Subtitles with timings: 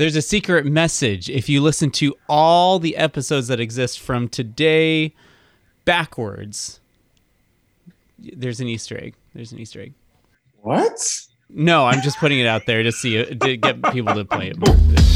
[0.00, 1.28] There's a secret message.
[1.28, 5.12] If you listen to all the episodes that exist from today
[5.84, 6.80] backwards,
[8.18, 9.14] there's an Easter egg.
[9.34, 9.92] There's an Easter egg.
[10.62, 10.98] What?
[11.50, 15.06] No, I'm just putting it out there to see to get people to play it.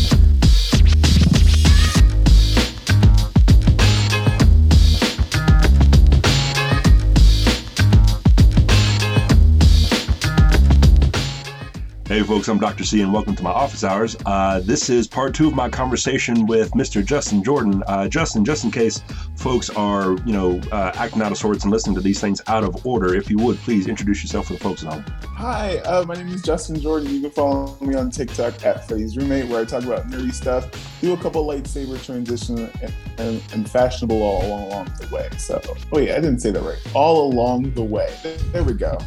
[12.15, 12.85] Hey, folks, I'm Dr.
[12.85, 14.17] C, and welcome to my office hours.
[14.25, 17.05] Uh, this is part two of my conversation with Mr.
[17.05, 17.83] Justin Jordan.
[17.89, 19.03] Uh, Justin, just in case
[19.35, 22.63] folks are, you know, uh, acting out of sorts and listening to these things out
[22.63, 25.05] of order, if you would, please introduce yourself for the folks at home.
[25.25, 27.13] Hi, uh, my name is Justin Jordan.
[27.13, 30.71] You can follow me on TikTok at Freddy's Roommate, where I talk about nerdy stuff,
[31.01, 35.29] do a couple lightsaber transitions, and, and, and, fashionable all along, along the way.
[35.37, 36.79] So, oh yeah, I didn't say that right.
[36.95, 38.17] All along the way.
[38.53, 38.99] There we go.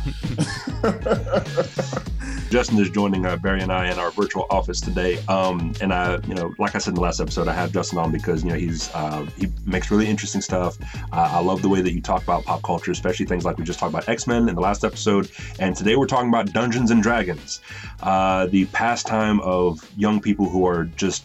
[2.49, 5.19] Justin is joining uh, Barry and I in our virtual office today.
[5.27, 7.99] Um, and I, you know, like I said in the last episode, I have Justin
[7.99, 10.80] on because you know he's uh, he makes really interesting stuff.
[11.13, 13.63] Uh, I love the way that you talk about pop culture, especially things like we
[13.63, 16.89] just talked about X Men in the last episode, and today we're talking about Dungeons
[16.89, 17.61] and Dragons,
[18.02, 21.23] uh, the pastime of young people who are just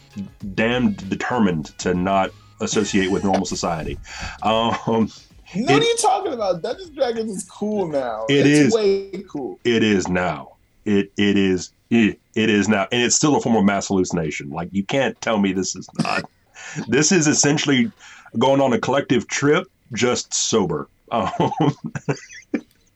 [0.55, 3.99] damned determined to not associate with normal society.
[4.43, 5.11] Um,
[5.55, 6.61] what are you talking about?
[6.61, 8.27] Dungeons and Dragons is cool now.
[8.29, 9.59] It it's is way cool.
[9.65, 10.52] It is now
[10.85, 14.51] it it is it, it is now and it's still a form of mass hallucination
[14.51, 16.25] like you can't tell me this is not
[16.89, 17.91] this is essentially
[18.39, 21.31] going on a collective trip just sober um,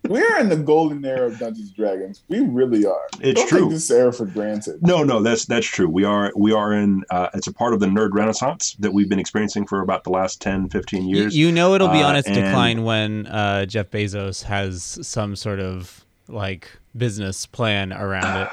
[0.08, 2.22] we're in the golden era of Dungeons and Dragons.
[2.28, 3.06] We really are.
[3.20, 3.60] It's Don't true.
[3.62, 4.82] Take this era for granted.
[4.82, 5.88] No, no, that's that's true.
[5.88, 7.04] We are we are in.
[7.10, 10.10] Uh, it's a part of the nerd renaissance that we've been experiencing for about the
[10.10, 11.36] last 10, 15 years.
[11.36, 14.98] You, you know, it'll be uh, on its and, decline when uh, Jeff Bezos has
[15.02, 18.48] some sort of like business plan around it.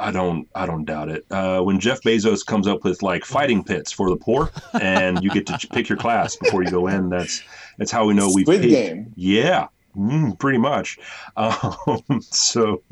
[0.00, 1.26] I don't I don't doubt it.
[1.30, 4.50] Uh, when Jeff Bezos comes up with like fighting pits for the poor,
[4.80, 7.42] and you get to pick your class before you go in, that's
[7.78, 9.12] that's how we know we Squid Game.
[9.16, 10.98] Yeah, Mm, pretty much.
[11.36, 12.82] Um, so,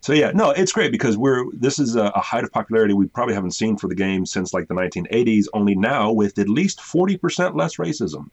[0.00, 3.06] so yeah, no, it's great because we're this is a, a, height of popularity we
[3.06, 5.46] probably haven't seen for the game since like the 1980s.
[5.54, 8.28] Only now with at least 40 percent less racism.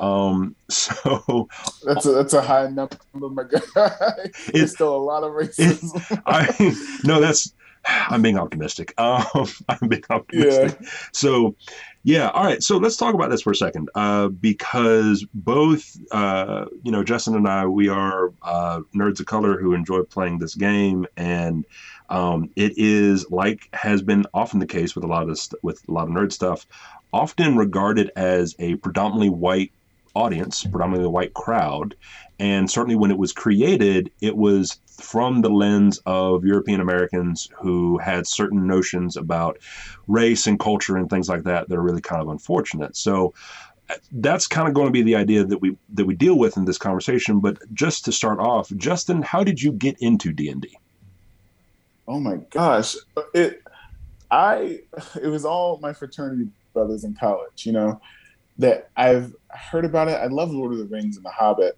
[0.00, 1.48] Um, so
[1.84, 4.14] that's a, that's a high number, my guy.
[4.48, 6.22] It's still a lot of racism.
[6.26, 7.52] I no, that's
[7.86, 8.94] I'm being optimistic.
[8.98, 10.78] Um, I'm being optimistic.
[10.80, 10.88] Yeah.
[11.12, 11.56] So,
[12.04, 12.28] yeah.
[12.28, 12.62] All right.
[12.62, 17.34] So let's talk about this for a second, uh, because both, uh, you know, Justin
[17.34, 21.64] and I, we are uh, nerds of color who enjoy playing this game, and
[22.10, 25.92] um, it is like has been often the case with a lot of with a
[25.92, 26.66] lot of nerd stuff,
[27.12, 29.72] often regarded as a predominantly white
[30.14, 31.96] audience, predominantly white crowd,
[32.44, 37.96] and certainly when it was created, it was from the lens of European Americans who
[37.96, 39.58] had certain notions about
[40.08, 42.98] race and culture and things like that that are really kind of unfortunate.
[42.98, 43.32] So
[43.88, 46.58] uh, that's kind of going to be the idea that we that we deal with
[46.58, 47.40] in this conversation.
[47.40, 50.76] But just to start off, Justin, how did you get into D and D?
[52.06, 52.94] Oh my gosh,
[53.32, 53.62] it
[54.30, 54.80] I
[55.22, 57.64] it was all my fraternity brothers in college.
[57.64, 58.00] You know
[58.58, 60.20] that I've heard about it.
[60.20, 61.74] I love Lord of the Rings and The Hobbit,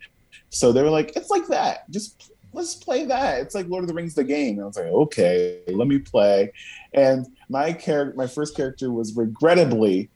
[0.50, 1.90] so they were like, it's like that.
[1.90, 3.40] Just let's play that.
[3.40, 4.54] It's like Lord of the Rings, the game.
[4.54, 6.52] And I was like, okay, let me play.
[6.92, 10.08] And my character, my first character was regrettably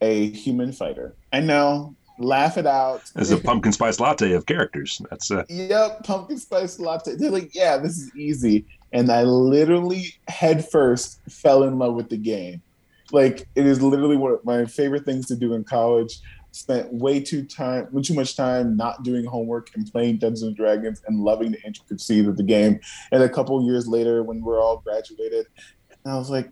[0.00, 1.14] a human fighter.
[1.32, 3.10] I know, laugh it out.
[3.14, 5.00] As a pumpkin spice latte of characters.
[5.10, 5.44] That's uh...
[5.48, 7.14] yep, pumpkin spice latte.
[7.16, 8.66] They're like, yeah, this is easy.
[8.92, 12.62] And I literally head first fell in love with the game.
[13.12, 16.18] Like it is literally one of my favorite things to do in college
[16.56, 20.56] spent way too time, way too much time not doing homework and playing Dungeons and
[20.56, 22.80] Dragons and loving the intricacies of the game.
[23.12, 25.46] And a couple years later, when we're all graduated,
[26.04, 26.50] and I was like,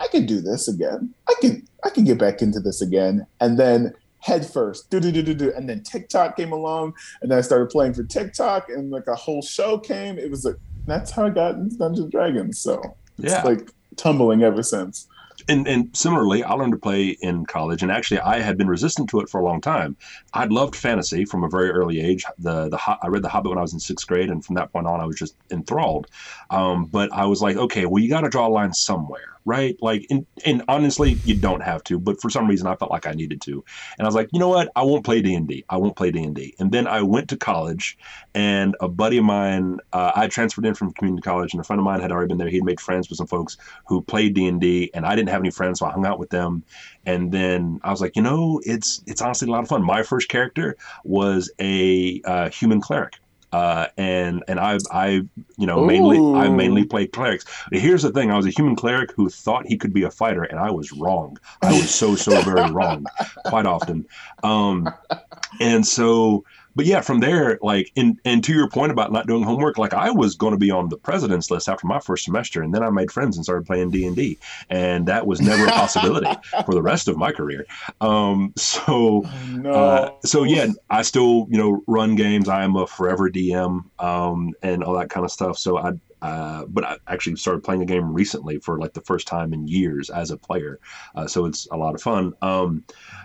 [0.00, 1.12] I could do this again.
[1.28, 3.26] I can I can get back into this again.
[3.40, 5.52] And then head first, do do do do do.
[5.54, 9.14] And then TikTok came along, and then I started playing for TikTok, and like a
[9.14, 10.18] whole show came.
[10.18, 12.58] It was like that's how I got into Dungeons and Dragons.
[12.58, 12.80] So
[13.18, 13.36] yeah.
[13.36, 15.08] it's like tumbling ever since
[15.48, 19.10] and, and similarly, I learned to play in college, and actually, I had been resistant
[19.10, 19.96] to it for a long time.
[20.32, 22.24] I'd loved fantasy from a very early age.
[22.38, 24.72] The the I read The Hobbit when I was in sixth grade, and from that
[24.72, 26.08] point on, I was just enthralled.
[26.50, 29.76] Um, but I was like, okay, well, you got to draw a line somewhere right?
[29.80, 33.06] Like, and, and honestly, you don't have to, but for some reason, I felt like
[33.06, 33.64] I needed to,
[33.98, 34.70] and I was like, you know what?
[34.76, 35.64] I won't play D and D.
[35.70, 36.54] I won't play D and D.
[36.58, 37.96] And then I went to college,
[38.34, 41.78] and a buddy of mine, uh, I transferred in from community college, and a friend
[41.78, 42.48] of mine had already been there.
[42.48, 43.56] He'd made friends with some folks
[43.86, 46.18] who played D and D, and I didn't have any friends, so I hung out
[46.18, 46.64] with them.
[47.06, 49.84] And then I was like, you know, it's it's honestly a lot of fun.
[49.84, 53.14] My first character was a uh, human cleric
[53.56, 55.08] uh, and and I I
[55.56, 56.86] you know mainly I mainly Ooh.
[56.86, 57.46] play clerics.
[57.72, 60.42] Here's the thing: I was a human cleric who thought he could be a fighter,
[60.42, 61.38] and I was wrong.
[61.62, 63.06] I was so so very wrong,
[63.46, 64.06] quite often.
[64.42, 64.92] Um,
[65.60, 66.44] and so,
[66.76, 69.94] but yeah, from there, like, and and to your point about not doing homework, like
[69.94, 72.82] I was going to be on the president's list after my first semester, and then
[72.82, 74.38] I made friends and started playing D and D,
[74.68, 76.30] and that was never a possibility
[76.66, 77.66] for the rest of my career.
[78.02, 79.26] Um, so.
[79.50, 79.70] No.
[79.70, 82.48] Uh, so yeah, I still you know run games.
[82.48, 85.58] I am a forever DM um, and all that kind of stuff.
[85.58, 85.92] So I,
[86.26, 89.60] uh, but I actually started playing a game recently for like the first time in
[89.68, 90.78] years as a player.
[91.16, 92.24] Uh, so it's a lot of fun.
[92.42, 92.84] Um,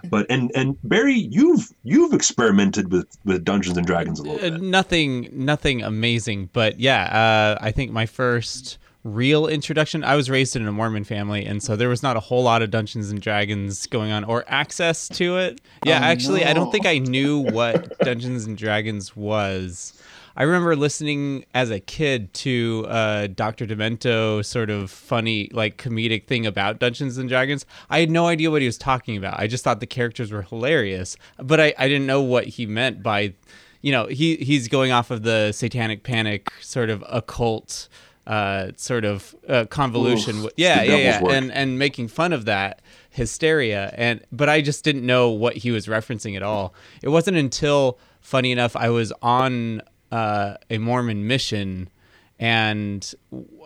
[0.10, 4.52] but and and Barry, you've you've experimented with with Dungeons and Dragons a little Uh,
[4.52, 4.62] bit.
[4.62, 10.04] nothing nothing amazing but yeah uh, i think my first real introduction.
[10.04, 12.62] I was raised in a mormon family and so there was not a whole lot
[12.62, 15.60] of dungeons and dragons going on or access to it.
[15.84, 19.94] Yeah Oh, actually i don't think i knew what dungeons and dragons was.
[20.36, 26.28] I remember listening as a kid to uh, dr demento sort of funny like comedic
[26.28, 27.66] thing about dungeons and dragons.
[27.90, 29.40] I had no idea what he was talking about.
[29.40, 33.02] I just thought the characters were hilarious but i, I didn't know what he meant
[33.02, 33.34] by
[33.82, 37.90] you know he he's going off of the satanic panic sort of occult
[38.28, 41.22] uh sort of uh, convolution Oof, yeah yeah yeah.
[41.22, 41.34] work.
[41.34, 43.94] and and making fun of that hysteria.
[43.98, 46.74] And but i just didn't know what he was referencing at all.
[47.02, 49.82] It wasn't until funny enough i was on
[50.12, 51.90] uh, a mormon mission
[52.38, 53.14] and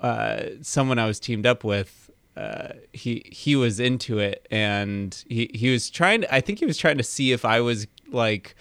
[0.01, 2.05] uh, someone i was teamed up with
[2.37, 4.45] uh, he he was into it.
[4.51, 7.61] And he he was trying to I think he was trying to see if I
[7.61, 8.55] was like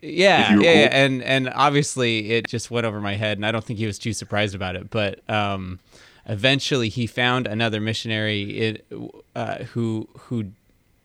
[0.00, 0.96] yeah yeah, cool.
[0.96, 3.98] and and obviously it just went over my head and I don't think he was
[3.98, 5.80] too surprised about it but um
[6.26, 8.86] eventually he found another missionary it,
[9.34, 10.46] uh, who who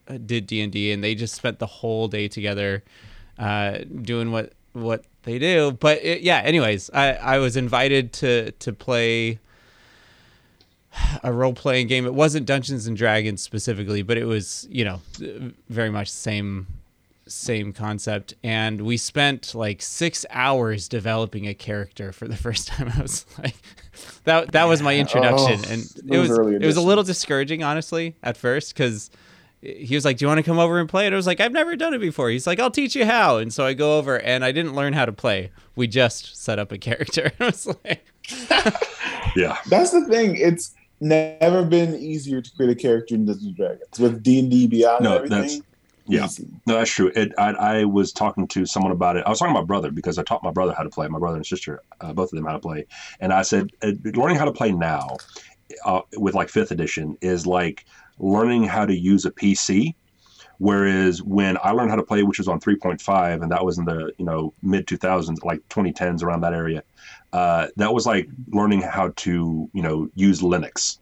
[0.08, 2.84] uh, did D&D and they just spent the whole day together
[3.38, 8.52] uh doing what what they do but it, yeah anyways I I was invited to
[8.52, 9.40] to play
[11.22, 12.06] a role playing game.
[12.06, 15.00] It wasn't Dungeons and Dragons specifically, but it was, you know,
[15.68, 16.66] very much the same
[17.26, 18.34] same concept.
[18.42, 22.92] And we spent like six hours developing a character for the first time.
[22.96, 23.56] I was like,
[24.24, 28.16] that that was my introduction, Oh, and it was it was a little discouraging, honestly,
[28.22, 29.10] at first because.
[29.66, 31.40] He was like, "Do you want to come over and play?" And I was like,
[31.40, 33.96] "I've never done it before." He's like, "I'll teach you how." And so I go
[33.96, 35.52] over, and I didn't learn how to play.
[35.74, 37.32] We just set up a character.
[37.40, 38.04] I was like,
[39.36, 40.36] Yeah, That's the thing.
[40.36, 44.50] It's never been easier to create a character in Dungeons and Dragons with D and
[44.50, 45.02] D Beyond.
[45.02, 45.64] No, and everything.
[46.06, 46.24] Yeah.
[46.24, 46.46] Easy.
[46.66, 47.10] No, that's true.
[47.14, 49.24] It, I, I was talking to someone about it.
[49.26, 51.18] I was talking to my brother because I taught my brother how to play, my
[51.18, 52.86] brother and sister, uh, both of them how to play.
[53.20, 55.16] And I said, uh, learning how to play now
[55.84, 57.86] uh, with like fifth edition is like
[58.18, 59.94] learning how to use a PC.
[60.58, 63.84] Whereas when I learned how to play, which was on 3.5, and that was in
[63.84, 66.84] the you know mid 2000s, like 2010s, around that area,
[67.32, 70.98] uh, that was like learning how to you know use Linux.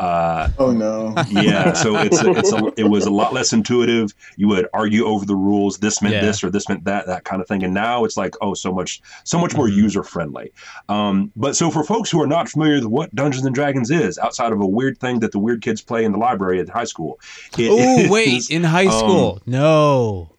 [0.00, 1.14] Uh, Oh no.
[1.28, 5.04] yeah so it's a, it's a, it was a lot less intuitive you would argue
[5.04, 6.22] over the rules this meant Yeah.
[6.22, 8.72] this or this meant that that kind of thing and now it's like oh so
[8.72, 9.76] much so much more Mhm.
[9.76, 10.52] user friendly
[10.88, 14.18] um, but so for folks who are not familiar with what dungeons and dragons is
[14.18, 16.84] outside of a weird thing that the weird kids play in the library at high
[16.84, 17.20] school
[17.58, 19.40] it Oh is- wait, in high um, school?
[19.44, 20.30] no,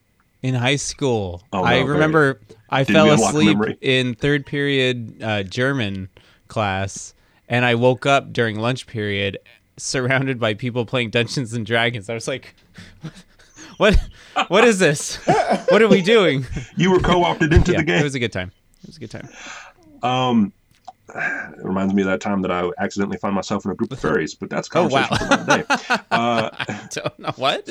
[0.42, 1.44] in high school.
[1.54, 2.42] Oh, no, I very- remember
[2.72, 3.78] I Did fell asleep memory?
[3.82, 6.10] in third period uh, German
[6.48, 7.14] class,
[7.52, 9.38] and I woke up during lunch period,
[9.78, 12.10] surrounded by people playing Dungeons and Dragons.
[12.10, 12.56] I was like,
[13.78, 14.00] "What?
[14.48, 15.18] What is this?
[15.70, 16.46] What are we doing?"
[16.78, 18.00] you were co-opted into yeah, the game.
[18.00, 18.52] it was a good time.
[18.84, 19.30] It was a good time.
[20.02, 20.54] um,
[21.14, 24.00] it reminds me of that time that I accidentally found myself in a group of
[24.00, 25.08] fairies, but that's a Oh wow!
[25.08, 25.96] conversation for another day.
[26.12, 26.50] Uh,
[26.92, 27.66] Don't know what?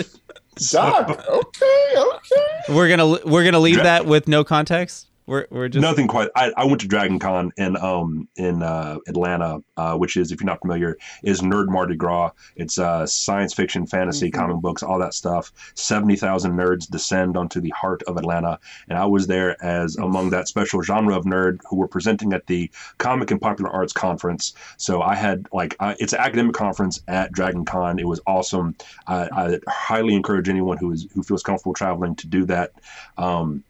[0.70, 1.08] Doc.
[1.26, 1.94] Okay.
[1.96, 2.60] Okay.
[2.74, 5.06] We're gonna we're gonna leave that with no context.
[5.30, 6.28] We're we're just Nothing quite.
[6.34, 10.40] I, I went to Dragon Con in um in uh, Atlanta, uh, which is if
[10.40, 12.32] you're not familiar, is Nerd Mardi Gras.
[12.56, 14.34] It's uh, science fiction, fantasy, Mhm.
[14.34, 15.52] comic books, all that stuff.
[15.76, 18.58] Seventy thousand nerds descend onto the heart of Atlanta,
[18.88, 22.48] and I was there as among that special genre of nerd who were presenting at
[22.48, 22.68] the
[22.98, 24.52] Comic and Popular Arts Conference.
[24.78, 28.00] So I had like I, it's an academic conference at Dragon Con.
[28.00, 28.74] It was awesome.
[29.06, 32.72] I, I highly encourage anyone who is who feels comfortable traveling to do that.
[33.16, 33.62] Um,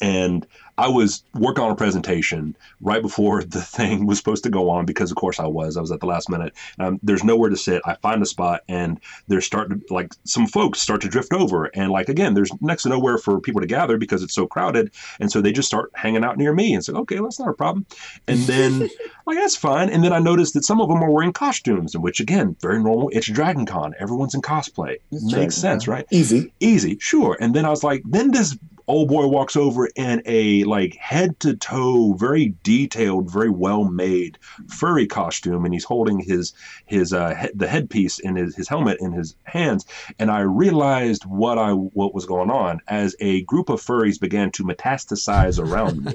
[0.00, 4.70] and I was working on a presentation right before the thing was supposed to go
[4.70, 5.76] on because, of course, I was.
[5.76, 6.52] I was at the last minute.
[6.78, 7.82] Um, there's nowhere to sit.
[7.84, 11.66] I find a spot, and there's starting to like some folks start to drift over,
[11.66, 14.90] and like again, there's next to nowhere for people to gather because it's so crowded,
[15.20, 17.54] and so they just start hanging out near me, and said, "Okay, that's not a
[17.54, 17.86] problem."
[18.26, 18.80] And then
[19.26, 19.90] like that's fine.
[19.90, 22.82] And then I noticed that some of them are wearing costumes, in which again, very
[22.82, 23.10] normal.
[23.12, 23.94] It's Dragon Con.
[23.98, 24.96] Everyone's in cosplay.
[25.12, 25.94] It's Makes Dragon sense, Con.
[25.94, 26.06] right?
[26.10, 26.52] Easy.
[26.60, 27.36] easy, sure.
[27.40, 31.38] And then I was like, then this old boy walks over in a like head
[31.40, 34.38] to toe, very detailed, very well made
[34.68, 36.52] furry costume, and he's holding his
[36.86, 39.86] his uh, he- the headpiece in his, his helmet in his hands.
[40.18, 44.50] And I realized what I what was going on as a group of furries began
[44.52, 46.14] to metastasize around me.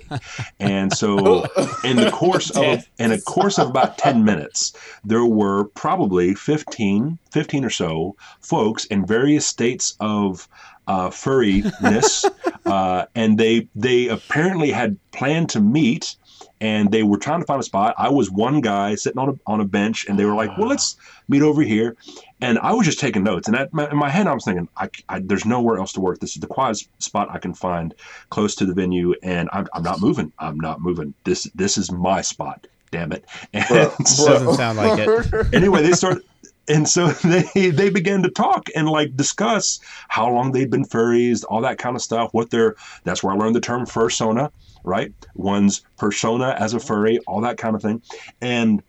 [0.59, 1.45] And so,
[1.83, 4.73] in the course of in a course of about ten minutes,
[5.03, 10.47] there were probably 15, 15 or so folks in various states of
[10.89, 12.25] uh, furriness,
[12.65, 16.15] uh, and they they apparently had planned to meet,
[16.59, 17.93] and they were trying to find a spot.
[17.97, 20.67] I was one guy sitting on a on a bench, and they were like, "Well,
[20.67, 21.95] let's meet over here,"
[22.41, 23.47] and I was just taking notes.
[23.47, 26.01] And at my, in my head, I was thinking, I, I, "There's nowhere else to
[26.01, 26.19] work.
[26.19, 27.93] This is the quietest spot I can find
[28.31, 30.33] close to the venue, and I'm, I'm not moving.
[30.39, 31.13] I'm not moving.
[31.23, 33.23] This this is my spot." Damn it!
[33.53, 35.53] And Bro, so- Doesn't sound like it.
[35.53, 36.23] anyway, they start,
[36.69, 37.07] and so
[37.53, 41.77] they they began to talk and like discuss how long they'd been furries, all that
[41.77, 42.29] kind of stuff.
[42.33, 44.51] What their that's where I learned the term fursona,
[44.83, 45.11] right?
[45.35, 48.01] One's persona as a furry, all that kind of thing,
[48.39, 48.81] and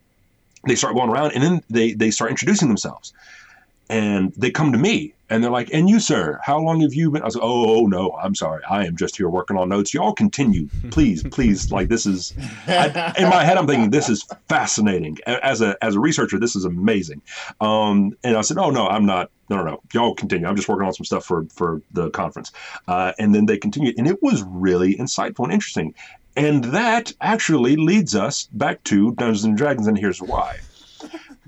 [0.67, 3.13] they start going around, and then they they start introducing themselves,
[3.91, 5.15] and they come to me.
[5.29, 7.23] And they're like, and you, sir, how long have you been?
[7.23, 8.65] I was like, oh, oh, no, I'm sorry.
[8.69, 9.95] I am just here working on notes.
[9.95, 11.71] Y'all continue, please, please.
[11.71, 12.35] Like, this is,
[12.67, 15.19] I, in my head, I'm thinking this is fascinating.
[15.27, 17.23] As a as a researcher, this is amazing.
[17.61, 19.31] Um, and I said, "Oh no, I'm not.
[19.49, 19.83] No, no, no.
[19.93, 20.49] Y'all continue.
[20.49, 22.51] I'm just working on some stuff for for the conference."
[22.89, 25.95] Uh, and then they continued, and it was really insightful and interesting.
[26.35, 30.59] And that actually leads us back to Dungeons and Dragons, and here's why.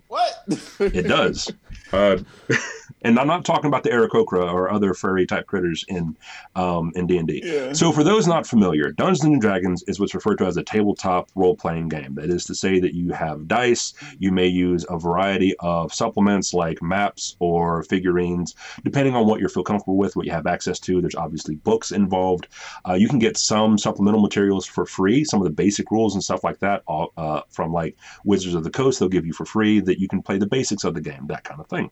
[0.07, 0.45] what?
[0.79, 1.51] It does.
[1.93, 2.19] Uh,
[3.05, 6.17] and I'm not talking about the Aarakocra or other furry type critters in
[6.55, 7.41] um, in D and D.
[7.75, 11.31] So, for those not familiar, Dungeons and Dragons is what's referred to as a tabletop
[11.35, 12.15] role playing game.
[12.15, 16.55] That is to say that you have dice, you may use a variety of supplements
[16.55, 18.55] like maps or figurines,
[18.85, 21.01] depending on what you feel comfortable with, what you have access to.
[21.01, 22.49] There's obviously books involved.
[22.89, 26.23] Uh, you can get some supplemental materials for free, some of the basic rules and
[26.23, 29.45] stuff like that all, uh, from like Wizards of the Coast, they'll give you for
[29.45, 31.91] free that you can play the basics of the game, that kind of thing.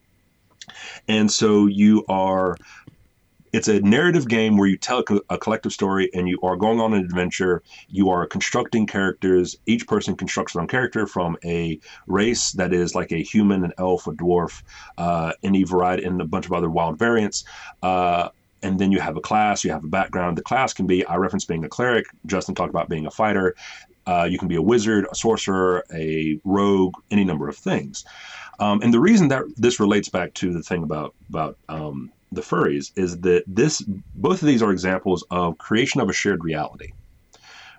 [1.09, 2.57] And so you are
[3.53, 6.95] it's a narrative game where you tell a, collective story and you are going on
[6.95, 7.63] an adventure.
[7.89, 9.57] You are constructing characters.
[9.67, 13.73] Each person constructs their own character from a race that is like a human, an
[13.79, 14.63] elf, a dwarf,
[14.99, 17.45] uh, any variety, and a bunch of other wild variants.
[17.83, 18.29] Uh,
[18.63, 20.37] and then you have a class, you have a background.
[20.37, 22.07] The class can be, I referenced being a cleric.
[22.27, 23.57] Justin talked about being a fighter.
[24.07, 28.05] Uh, you can be a wizard, a sorcerer, a rogue, any number of things.
[28.59, 32.43] Um, and the reason that this relates back to the thing about about um, the
[32.43, 33.83] furries is that this
[34.15, 36.93] both of these are examples of creation of a shared reality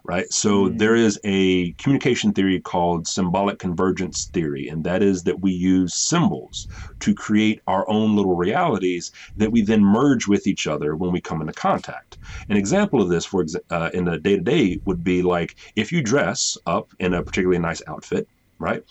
[0.04, 0.32] right?
[0.32, 0.78] So Mm.
[0.80, 5.94] there is a communication theory called symbolic convergence theory and that is that we use
[5.96, 6.68] symbols
[7.02, 11.22] to create our own little realities that we then merge with each other when we
[11.22, 12.18] come into contact.
[12.50, 16.02] An example of this for exa- uh, in the day-to-day would be like if you
[16.02, 18.28] dress up in a particularly nice outfit
[18.60, 18.84] right?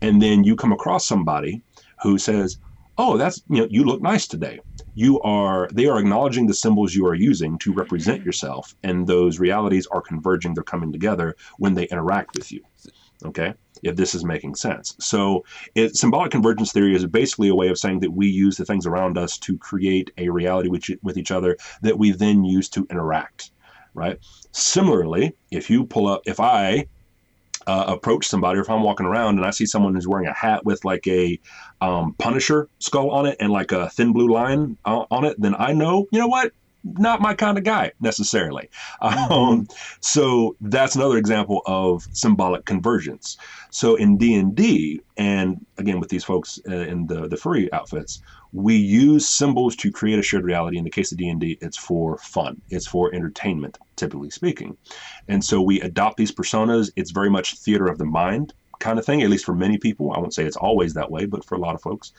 [0.00, 1.62] And then you come across somebody
[2.02, 2.56] who says
[2.96, 4.58] oh that's you know you look nice today
[4.98, 8.28] you are they are acknowledging the symbols you are using to represent mm-hmm.
[8.28, 12.62] yourself and those realities are converging they're coming together when they interact with you
[13.24, 13.54] okay?
[13.82, 14.96] If this is making sense.
[15.00, 18.64] So it, symbolic convergence theory is basically a way of saying that we use the
[18.64, 22.68] things around us to create a reality with, with each other that we then use
[22.70, 23.50] to interact
[23.94, 24.18] right?
[24.52, 26.86] Similarly if you pull up if i
[27.68, 30.32] uh, approach somebody, or if I'm walking around and I see someone who's wearing a
[30.32, 31.38] hat with like a
[31.82, 35.54] um, Punisher skull on it and like a thin blue line uh, on it, then
[35.58, 36.52] I know, you know what,
[36.84, 38.70] not my kind of guy necessarily.
[39.02, 39.68] Um,
[40.00, 43.36] so that's another example of symbolic convergence.
[43.70, 47.70] So in D and D, and again with these folks uh, in the the furry
[47.72, 50.78] outfits, we use symbols to create a shared reality.
[50.78, 52.60] In the case of D and D, it's for fun.
[52.70, 54.76] It's for entertainment, typically speaking.
[55.28, 56.90] And so we adopt these personas.
[56.96, 60.12] It's very much theater of the mind kind of thing, at least for many people.
[60.12, 62.12] I won't say it's always that way, but for a lot of folks,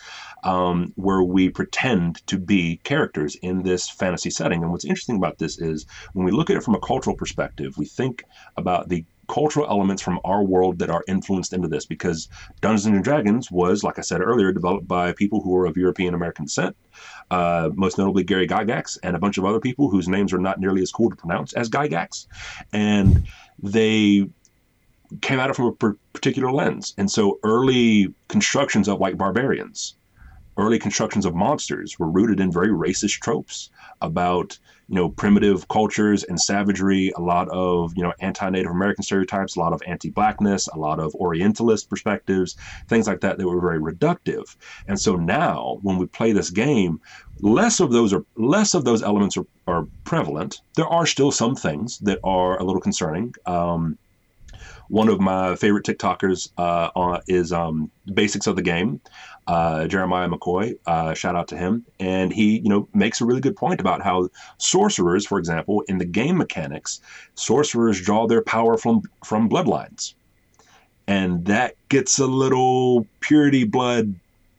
[0.44, 4.62] um, where we pretend to be characters in this fantasy setting.
[4.62, 7.78] And what's interesting about this is when we look at it from a cultural perspective,
[7.78, 8.24] we think
[8.58, 12.28] about the cultural elements from our world that are influenced into this because
[12.62, 16.14] Dungeons and Dragons was, like I said earlier, developed by people who are of European
[16.14, 16.76] American descent,
[17.32, 20.60] uh, most notably Gary Gygax and a bunch of other people whose names are not
[20.60, 22.28] nearly as cool to pronounce as Gygax.
[22.74, 23.28] And
[23.62, 24.28] they
[25.22, 26.94] came at it from a particular lens.
[26.98, 29.96] And so early constructions of like barbarians,
[30.60, 33.70] early constructions of monsters were rooted in very racist tropes
[34.02, 39.56] about you know primitive cultures and savagery a lot of you know anti-native american stereotypes
[39.56, 42.56] a lot of anti-blackness a lot of orientalist perspectives
[42.88, 44.56] things like that that were very reductive.
[44.88, 47.00] And so now when we play this game
[47.42, 50.62] less of those are less of those elements are, are prevalent.
[50.76, 53.34] There are still some things that are a little concerning.
[53.46, 53.98] Um,
[54.90, 59.00] one of my favorite TikTokers uh, is um, Basics of the Game,
[59.50, 60.78] uh, Jeremiah McCoy.
[60.86, 64.04] Uh, shout out to him, and he you know makes a really good point about
[64.04, 64.30] how
[64.60, 67.02] sorcerers, for example, in the game mechanics,
[67.34, 70.14] sorcerers draw their power from from bloodlines,
[71.08, 74.14] and that gets a little purity blood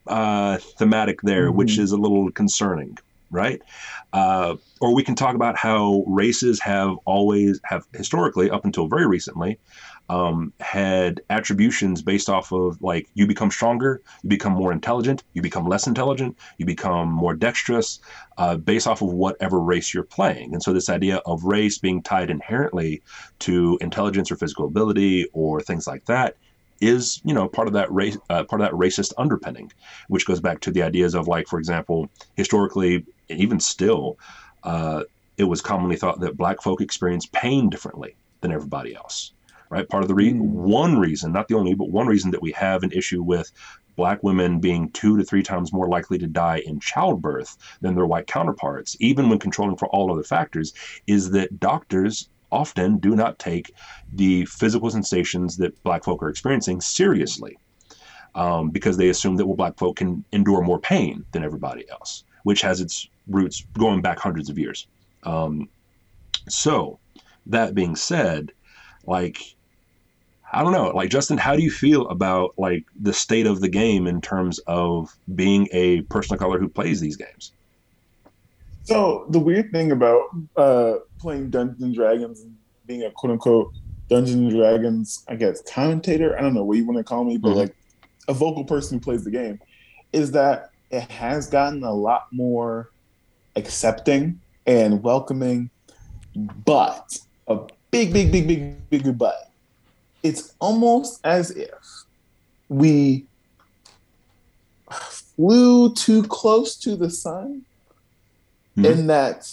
[0.07, 1.57] uh, thematic there, mm-hmm.
[1.57, 2.97] which is a little concerning
[3.33, 3.61] right?
[4.11, 9.07] Uh, or we can talk about how races have always have historically up until very
[9.07, 9.57] recently
[10.11, 15.41] um, had attributions based off of like you become stronger, you become more intelligent, you
[15.41, 18.01] become less intelligent, you become more dexterous,
[18.37, 20.53] uh, based off of whatever race you're playing.
[20.53, 23.01] And so this idea of race being tied inherently
[23.39, 26.35] to intelligence or physical ability or things like that
[26.81, 29.71] is you know part of that race uh, part of that racist underpinning
[30.07, 34.17] which goes back to the ideas of like for example historically and even still
[34.63, 35.03] uh,
[35.37, 39.31] it was commonly thought that black folk experience pain differently than everybody else
[39.71, 39.87] right?
[39.87, 40.41] Part of the re- mm.
[40.41, 43.51] one reason, not the only, but one reason that we have an issue with
[43.95, 48.05] black women being two to three times more likely to die in childbirth than their
[48.05, 50.73] white counterparts, even when controlling for all other factors,
[51.07, 53.73] is that doctors often do not take
[54.13, 57.57] the physical sensations that black folk are experiencing seriously.
[58.33, 62.23] Um, because they assume that well, black folk can endure more pain than everybody else,
[62.43, 64.87] which has its roots going back hundreds of years.
[65.23, 65.67] Um,
[66.47, 66.97] so,
[67.47, 68.53] that being said,
[69.05, 69.55] like
[70.53, 70.89] I don't know.
[70.89, 74.59] Like Justin, how do you feel about like the state of the game in terms
[74.67, 77.53] of being a person of color who plays these games?
[78.83, 80.23] So the weird thing about
[80.57, 82.55] uh, playing Dungeons and Dragons and
[82.85, 83.73] being a quote unquote
[84.09, 87.37] Dungeons and Dragons, I guess commentator, I don't know what you want to call me,
[87.37, 87.59] but mm-hmm.
[87.59, 87.75] like
[88.27, 89.59] a vocal person who plays the game,
[90.11, 92.91] is that it has gotten a lot more
[93.55, 95.69] accepting and welcoming,
[96.35, 97.17] but
[97.47, 97.59] a
[97.91, 99.50] big, big, big, big, big but
[100.23, 102.05] it's almost as if
[102.69, 103.25] we
[104.91, 107.63] flew too close to the sun
[108.77, 108.85] mm-hmm.
[108.85, 109.49] in that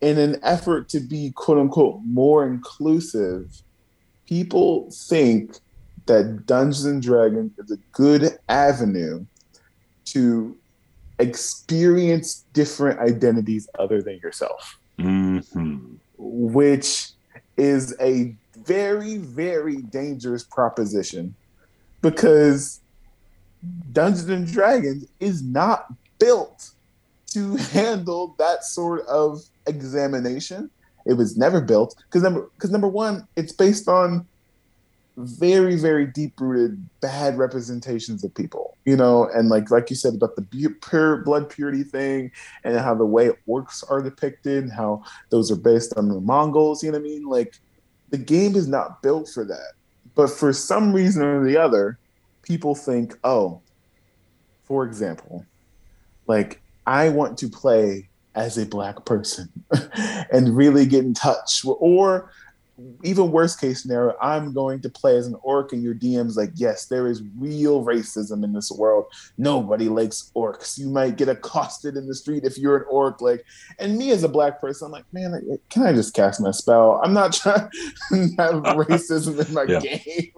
[0.00, 3.62] in an effort to be quote unquote more inclusive
[4.26, 5.58] people think
[6.06, 9.24] that dungeons and dragons is a good avenue
[10.04, 10.56] to
[11.18, 15.94] experience different identities other than yourself mm-hmm.
[16.16, 17.10] which
[17.58, 21.34] is a very, very dangerous proposition
[22.00, 22.80] because
[23.92, 26.70] Dungeons and Dragons is not built
[27.32, 30.70] to handle that sort of examination.
[31.04, 34.26] It was never built because number because number one, it's based on
[35.18, 39.28] very very deep rooted bad representations of people you know?
[39.34, 40.42] And like like you said about the
[40.80, 42.32] pure blood purity thing
[42.64, 46.82] and how the way orcs are depicted and how those are based on the mongols
[46.82, 47.24] you know what i mean?
[47.24, 47.60] Like
[48.08, 49.74] the game is not built for that.
[50.14, 51.98] But for some reason or the other
[52.42, 53.60] people think oh
[54.64, 55.44] for example
[56.26, 59.50] like i want to play as a black person
[60.32, 62.30] and really get in touch or
[63.02, 66.50] even worst case scenario, I'm going to play as an orc, and your DM's like,
[66.54, 69.06] yes, there is real racism in this world.
[69.36, 70.78] Nobody likes orcs.
[70.78, 73.20] You might get accosted in the street if you're an orc.
[73.20, 73.44] Like,
[73.78, 77.00] and me as a black person, I'm like, man, can I just cast my spell?
[77.02, 77.68] I'm not trying
[78.10, 78.54] to have
[78.88, 79.80] racism in my yeah.
[79.80, 80.32] game.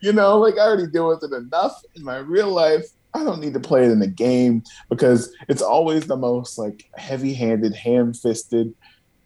[0.00, 2.86] you know, like I already deal with it enough in my real life.
[3.14, 6.88] I don't need to play it in the game because it's always the most like
[6.96, 8.72] heavy-handed, ham-fisted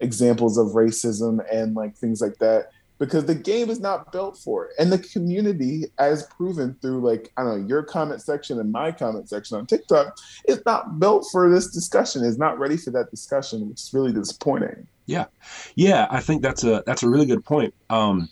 [0.00, 4.66] examples of racism and like things like that because the game is not built for
[4.66, 4.72] it.
[4.78, 8.90] And the community, as proven through like, I don't know, your comment section and my
[8.90, 10.16] comment section on TikTok,
[10.48, 14.12] is not built for this discussion, is not ready for that discussion, which is really
[14.12, 14.87] disappointing.
[15.06, 15.26] Yeah.
[15.74, 17.74] Yeah, I think that's a that's a really good point.
[17.90, 18.28] Um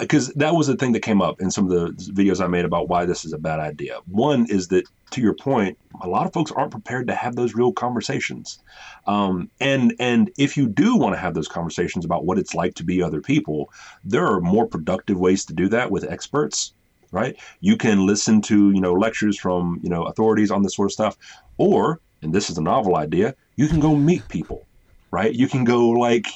[0.00, 2.64] because that was the thing that came up in some of the videos I made
[2.64, 4.00] about why this is a bad idea.
[4.06, 7.54] One is that, to your point, a lot of folks aren't prepared to have those
[7.54, 8.58] real conversations,
[9.06, 12.74] um, and and if you do want to have those conversations about what it's like
[12.76, 13.70] to be other people,
[14.04, 16.72] there are more productive ways to do that with experts.
[17.12, 17.36] Right?
[17.60, 20.92] You can listen to you know lectures from you know authorities on this sort of
[20.92, 21.18] stuff,
[21.58, 24.66] or and this is a novel idea, you can go meet people.
[25.10, 25.34] Right?
[25.34, 26.26] You can go like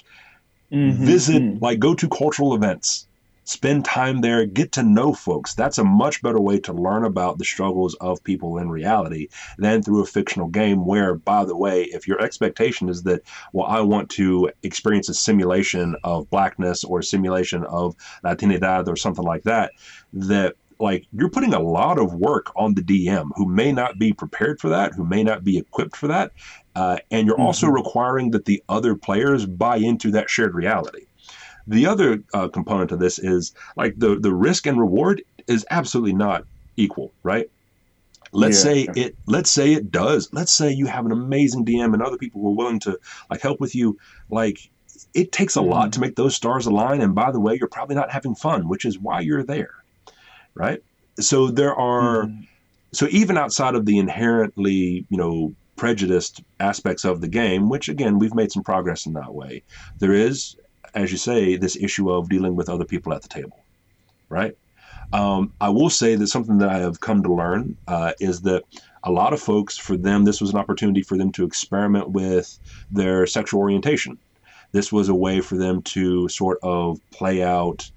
[0.73, 1.05] mm-hmm.
[1.05, 3.07] visit, like go to cultural events
[3.45, 5.55] spend time there, get to know folks.
[5.55, 9.29] That's a much better way to learn about the struggles of people in reality
[9.59, 13.67] than through a fictional game where, by the way, if your expectation is that, well,
[13.67, 19.25] I want to experience a simulation of blackness or a simulation of Latinidad or something
[19.25, 19.73] like that,
[20.13, 24.13] that like you're putting a lot of work on the DM who may not be
[24.13, 26.33] prepared for that, who may not be equipped for that.
[26.75, 27.47] Uh, and you're mm-hmm.
[27.47, 31.07] also requiring that the other players buy into that shared reality.
[31.67, 36.15] The other uh, component of this is like the the risk and reward is absolutely
[36.15, 36.45] not
[36.77, 37.51] equal, right?
[38.33, 38.73] Let's yeah.
[38.73, 39.17] say it.
[39.27, 40.29] Let's say it does.
[40.33, 42.99] Let's say you have an amazing DM and other people who are willing to
[43.31, 43.97] like help with you.
[44.29, 44.59] Like
[45.15, 45.71] it takes a mm-hmm.
[45.71, 47.01] lot to make those stars align.
[47.01, 49.75] And by the way, you're probably not having fun, which is why you're there,
[50.55, 50.83] right?
[51.21, 52.25] So there are.
[52.25, 52.43] Mm-hmm.
[52.93, 58.19] So even outside of the inherently, you know, prejudiced aspects of the game, which again
[58.19, 59.63] we've made some progress in that way,
[59.99, 60.57] there is
[60.95, 63.65] as you say, this issue of dealing with other people at the table,
[64.29, 64.57] right?
[65.13, 68.65] Um, I will say that something that I have come to learn uh, is that
[69.05, 72.59] a lot of folks, for them, this was an opportunity for them to experiment with
[72.91, 74.19] their sexual orientation.
[74.73, 77.89] This was a way for them to sort of play out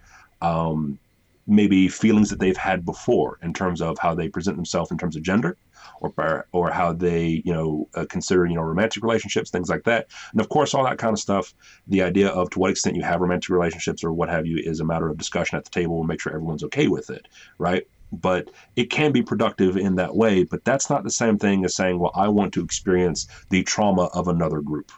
[0.42, 1.00] um,
[1.48, 5.16] maybe feelings that they've had before in terms of how they present themselves in terms
[5.16, 5.58] of gender
[6.02, 10.08] or or how they you know uh, consider you know romantic relationships, things like that.
[10.32, 11.54] And of course, all that kind of stuff.
[11.88, 14.80] The idea of to what extent you have romantic relationships or what have you is
[14.80, 17.88] a matter of discussion at the table and make sure everyone's okay with it, right?
[18.12, 20.44] But it can be productive in that way.
[20.44, 24.04] But that's not the same thing as saying, well, I want to experience the trauma
[24.14, 24.92] of another group,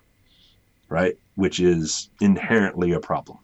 [0.90, 1.16] right?
[1.36, 3.40] Which is inherently a problem.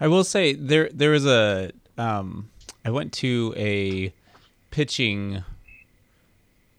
[0.00, 2.50] I will say there there was a um,
[2.84, 4.12] I went to a
[4.70, 5.44] pitching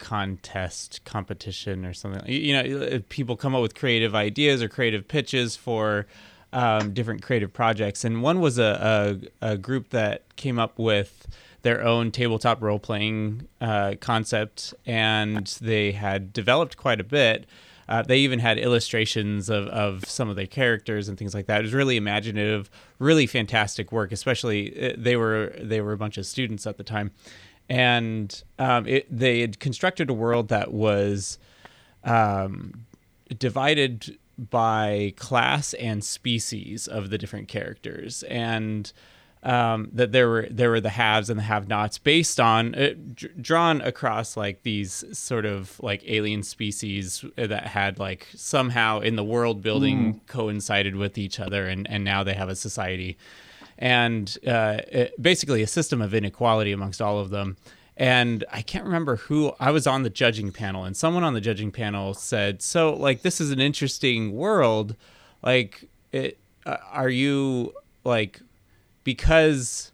[0.01, 5.55] contest competition or something you know people come up with creative ideas or creative pitches
[5.55, 6.07] for
[6.53, 11.27] um, different creative projects and one was a, a, a, group that came up with
[11.61, 17.45] their own tabletop role playing uh, concept and they had developed quite a bit
[17.91, 21.59] uh, they even had illustrations of, of some of their characters and things like that.
[21.59, 24.13] It was really imaginative, really fantastic work.
[24.13, 27.11] Especially uh, they were they were a bunch of students at the time,
[27.69, 31.39] and um, it, they had constructed a world that was
[32.03, 32.85] um,
[33.37, 38.91] divided by class and species of the different characters, and
[39.43, 43.29] um, that there were there were the haves and the have-nots based on uh, d-
[43.39, 49.23] drawn across like these sort of like alien species that had like somehow in the
[49.23, 50.27] world building mm.
[50.27, 53.17] coincided with each other, and and now they have a society
[53.81, 57.57] and uh, it, basically a system of inequality amongst all of them.
[57.97, 61.41] And I can't remember who I was on the judging panel, and someone on the
[61.41, 64.95] judging panel said, "So, like, this is an interesting world.
[65.43, 68.41] Like, it, uh, are you like
[69.03, 69.91] because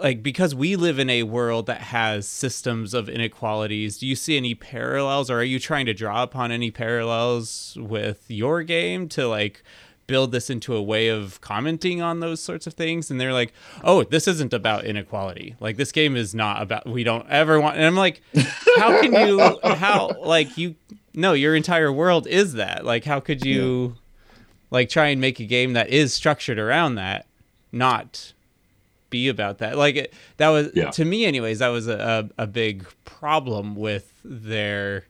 [0.00, 4.36] like because we live in a world that has systems of inequalities do you see
[4.36, 9.26] any parallels or are you trying to draw upon any parallels with your game to
[9.26, 9.62] like
[10.08, 13.52] build this into a way of commenting on those sorts of things and they're like
[13.84, 17.76] oh this isn't about inequality like this game is not about we don't ever want
[17.76, 18.20] and i'm like
[18.78, 20.74] how can you how like you
[21.14, 24.42] no your entire world is that like how could you yeah.
[24.70, 27.26] like try and make a game that is structured around that
[27.70, 28.32] not
[29.10, 30.90] be about that like it, that was yeah.
[30.90, 35.04] to me anyways that was a, a, a big problem with their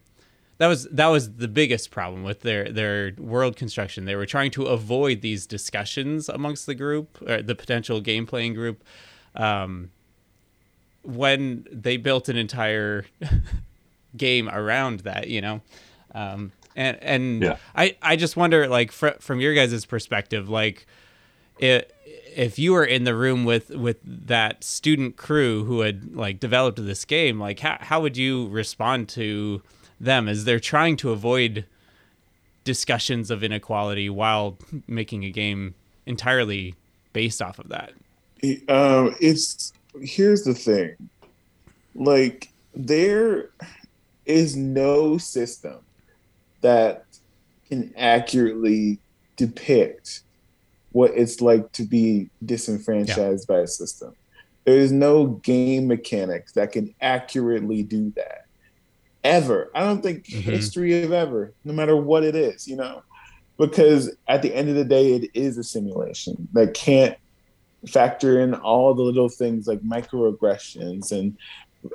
[0.59, 4.05] that was that was the biggest problem with their their world construction.
[4.05, 8.55] They were trying to avoid these discussions amongst the group or the potential game playing
[8.55, 8.83] group.
[9.35, 9.91] Um,
[11.03, 13.07] when they built an entire
[14.17, 15.63] game around that, you know,
[16.13, 17.57] um, and and yeah.
[17.77, 20.87] I I just wonder like fr- from your guys' perspective, like
[21.59, 21.95] it
[22.35, 26.85] if you were in the room with with that student crew who had like developed
[26.85, 29.61] this game like how, how would you respond to
[30.01, 31.65] them as they're trying to avoid
[32.65, 35.75] discussions of inequality while making a game
[36.07, 36.75] entirely
[37.13, 37.93] based off of that.
[38.69, 41.09] Um, it's here's the thing,
[41.95, 43.51] like there
[44.27, 45.79] is no system
[46.61, 47.05] that
[47.69, 48.99] can accurately
[49.37, 50.23] depict
[50.93, 53.57] what it's like to be disenfranchised yeah.
[53.57, 54.15] by a system.
[54.65, 58.48] There is no game mechanics that can accurately do that
[59.29, 59.71] ever.
[59.75, 60.51] I don't think mm-hmm.
[60.51, 63.03] history of ever, no matter what it is, you know,
[63.59, 67.17] because at the end of the day, it is a simulation that can't
[67.87, 71.37] factor in all the little things like microaggressions and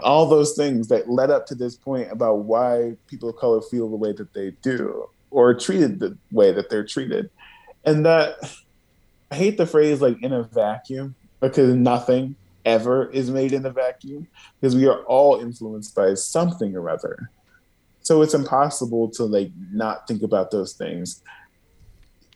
[0.01, 3.89] all those things that led up to this point about why people of color feel
[3.89, 7.29] the way that they do or treated the way that they're treated.
[7.83, 8.35] And that
[9.31, 13.69] I hate the phrase like in a vacuum because nothing ever is made in a
[13.69, 14.27] vacuum
[14.59, 17.29] because we are all influenced by something or other.
[18.01, 21.21] So it's impossible to like not think about those things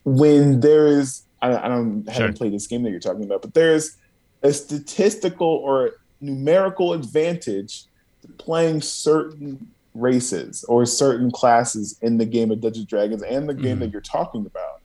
[0.03, 1.23] when there is.
[1.41, 2.13] I, I don't sure.
[2.13, 3.97] haven't played this game that you're talking about, but there's
[4.41, 7.85] a statistical or numerical advantage
[8.21, 13.53] to playing certain races or certain classes in the game of Dungeons Dragons and the
[13.53, 13.79] game mm-hmm.
[13.81, 14.81] that you're talking about.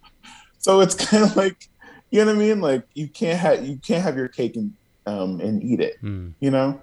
[0.58, 1.68] So it's kind of like,
[2.10, 2.60] you know what I mean?
[2.60, 4.74] Like you can't have you can't have your cake and
[5.06, 6.02] um, and eat it.
[6.02, 6.34] Mm.
[6.40, 6.80] You know.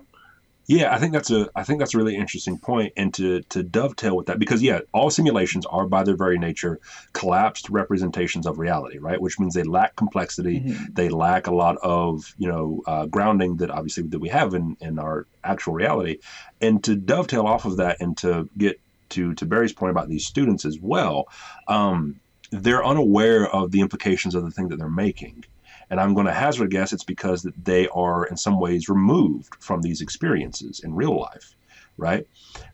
[0.70, 3.64] Yeah, I think that's a I think that's a really interesting point, and to to
[3.64, 6.80] dovetail with that, because yeah, all simulations are by their very nature
[7.14, 9.20] collapsed representations of reality, right?
[9.20, 10.94] Which means they lack complexity, mm-hmm.
[10.94, 14.78] they lack a lot of you know uh, grounding that obviously that we have in
[14.80, 16.20] in our actual reality,
[16.62, 18.80] and to dovetail off of that, and to get
[19.10, 21.30] to to Barry's point about these students as well,
[21.68, 22.20] um,
[22.52, 25.46] they're unaware of the implications of the thing that they're making.
[25.90, 29.56] And I'm going to hazard a guess it's because they are in some ways removed
[29.60, 31.56] from these experiences in real life,
[31.98, 32.26] right?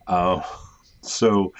[0.06, 0.42] Uh,
[1.02, 1.52] so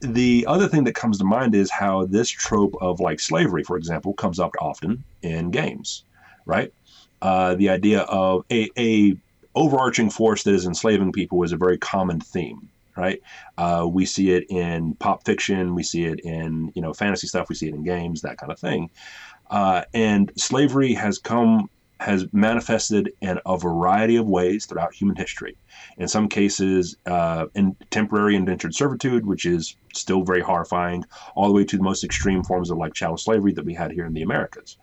[0.00, 3.76] the other thing that comes to mind is how this trope of like slavery, for
[3.76, 6.04] example, comes up often in games,
[6.46, 6.72] right?
[7.20, 9.14] Uh, the idea of a, a
[9.54, 13.20] overarching force that is enslaving people is a very common theme right?
[13.58, 17.48] Uh, we see it in pop fiction, we see it in you know fantasy stuff,
[17.48, 18.90] we see it in games, that kind of thing.
[19.50, 21.68] Uh, and slavery has come
[22.00, 25.54] has manifested in a variety of ways throughout human history.
[25.98, 31.52] In some cases, uh, in temporary indentured servitude, which is still very horrifying, all the
[31.52, 34.14] way to the most extreme forms of like chattel slavery that we had here in
[34.14, 34.78] the Americas.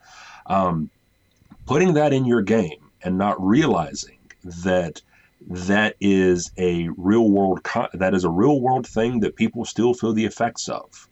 [0.46, 0.92] Um,
[1.66, 4.20] putting that in your game and not realizing
[4.64, 5.02] that
[5.42, 7.60] that is a real world
[7.94, 11.08] that is a real world thing that people still feel the effects of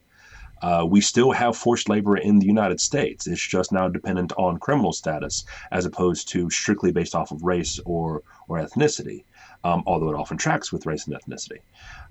[0.61, 3.27] uh, we still have forced labor in the United States.
[3.27, 7.79] It's just now dependent on criminal status as opposed to strictly based off of race
[7.85, 9.25] or, or ethnicity,
[9.63, 11.59] um, although it often tracks with race and ethnicity.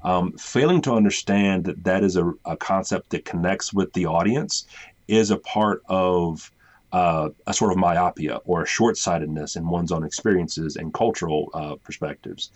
[0.03, 4.67] Um, failing to understand that that is a, a, concept that connects with the audience
[5.09, 6.53] is a part of
[6.95, 11.51] uh, a sort of myopia or a short sightedness in one's own experiences and cultural
[11.53, 12.51] uh, perspectives.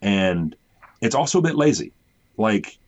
[0.00, 0.56] And
[1.02, 1.92] it's also a bit lazy.
[2.38, 2.78] Like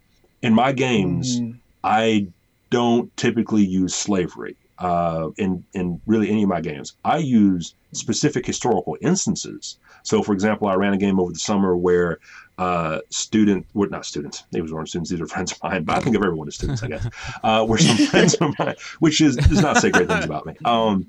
[0.41, 1.59] in my games, mm.
[1.85, 2.29] I
[2.71, 6.97] don't typically use slavery uh, in in really any of my games.
[7.05, 9.79] I use specific historical instances.
[10.03, 12.19] So, for example, I ran a game over the summer where
[12.59, 16.01] uh, student, well, not students, they weren't students, these are friends of mine, but I
[16.01, 17.09] think of everyone as students, I guess,
[17.43, 20.55] uh, were some friends of mine, which is does not say great things about me.
[20.65, 21.09] Um,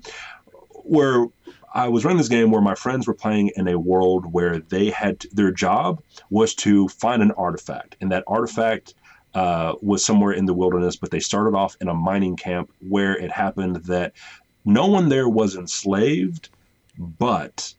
[0.84, 1.26] where
[1.74, 4.90] I was running this game where my friends were playing in a world where they
[4.90, 8.94] had their job was to find an artifact, and that artifact
[9.34, 13.16] uh, was somewhere in the wilderness, but they started off in a mining camp where
[13.16, 14.14] it happened that
[14.64, 16.48] no one there was enslaved,
[16.98, 17.74] but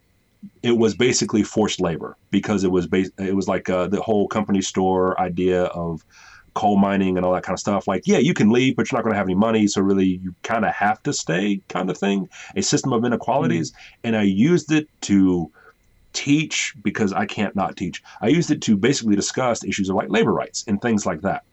[0.64, 4.28] it was basically forced labor because it was bas- it was like uh, the whole
[4.28, 6.04] company store idea of
[6.54, 7.88] coal mining and all that kind of stuff.
[7.88, 10.20] Like, yeah, you can leave, but you're not going to have any money, so really
[10.24, 12.30] you kind of have to stay, kind of thing.
[12.56, 14.00] A system of inequalities, mm-hmm.
[14.06, 15.52] and I used it to
[16.14, 18.02] teach because I can't not teach.
[18.22, 21.44] I used it to basically discuss issues of like labor rights and things like that.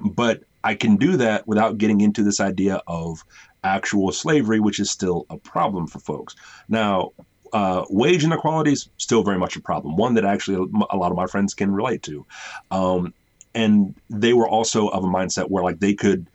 [0.00, 3.22] But I can do that without getting into this idea of
[3.64, 6.36] actual slavery, which is still a problem for folks.
[6.68, 7.12] Now,
[7.52, 10.56] uh, wage inequality is still very much a problem, one that actually
[10.90, 12.26] a lot of my friends can relate to.
[12.70, 13.14] Um,
[13.54, 16.26] and they were also of a mindset where like they could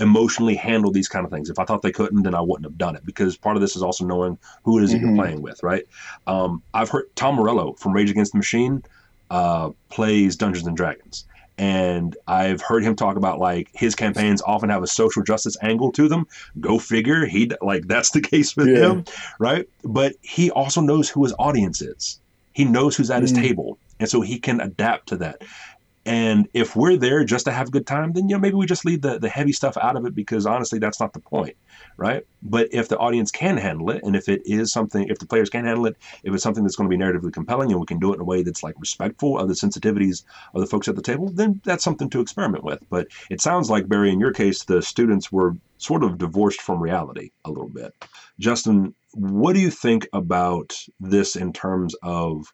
[0.00, 1.50] emotionally handle these kind of things.
[1.50, 3.74] If I thought they couldn't, then I wouldn't have done it because part of this
[3.74, 5.02] is also knowing who it is mm-hmm.
[5.02, 5.84] that you're playing with, right?
[6.28, 8.84] Um, I've heard Tom Morello from Rage Against the Machine
[9.30, 11.24] uh, plays Dungeons and Dragons.
[11.58, 15.90] And I've heard him talk about like his campaigns often have a social justice angle
[15.92, 16.26] to them.
[16.60, 17.26] Go figure.
[17.26, 18.90] He like that's the case with yeah.
[18.90, 19.04] him,
[19.40, 19.68] right?
[19.82, 22.20] But he also knows who his audience is.
[22.54, 23.22] He knows who's at mm.
[23.22, 25.42] his table, and so he can adapt to that.
[26.06, 28.66] And if we're there just to have a good time, then you know maybe we
[28.66, 31.56] just leave the, the heavy stuff out of it because honestly that's not the point,
[31.98, 32.24] right?
[32.42, 35.50] But if the audience can handle it, and if it is something, if the players
[35.50, 37.98] can handle it, if it's something that's going to be narratively compelling, and we can
[37.98, 40.22] do it in a way that's like respectful of the sensitivities
[40.54, 42.82] of the folks at the table, then that's something to experiment with.
[42.88, 46.80] But it sounds like Barry, in your case, the students were sort of divorced from
[46.80, 47.92] reality a little bit.
[48.38, 52.46] Justin, what do you think about this in terms of